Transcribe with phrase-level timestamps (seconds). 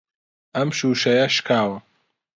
[0.55, 1.77] ئەم شووشەیە شکاوە.